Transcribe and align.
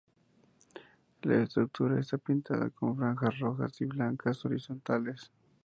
La 1.21 1.43
estructura 1.43 1.99
está 1.99 2.17
pintada 2.17 2.71
con 2.71 2.97
franjas 2.97 3.37
rojas 3.37 3.79
y 3.81 3.85
blancas 3.85 4.43
horizontales. 4.45 5.31